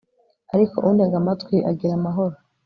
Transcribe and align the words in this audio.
ariko 0.53 0.75
untega 0.89 1.15
amatwi, 1.21 1.55
agira 1.69 1.93
amahoro 1.99 2.35